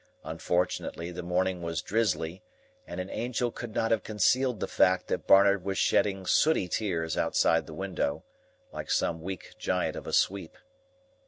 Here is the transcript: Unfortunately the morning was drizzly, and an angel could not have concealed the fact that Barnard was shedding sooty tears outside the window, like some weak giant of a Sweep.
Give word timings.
Unfortunately 0.23 1.11
the 1.11 1.21
morning 1.21 1.61
was 1.61 1.83
drizzly, 1.83 2.41
and 2.87 2.99
an 2.99 3.07
angel 3.11 3.51
could 3.51 3.75
not 3.75 3.91
have 3.91 4.01
concealed 4.01 4.59
the 4.59 4.67
fact 4.67 5.05
that 5.09 5.27
Barnard 5.27 5.63
was 5.63 5.77
shedding 5.77 6.25
sooty 6.25 6.67
tears 6.67 7.15
outside 7.17 7.67
the 7.67 7.73
window, 7.75 8.23
like 8.71 8.89
some 8.89 9.21
weak 9.21 9.53
giant 9.59 9.95
of 9.95 10.07
a 10.07 10.13
Sweep. 10.13 10.57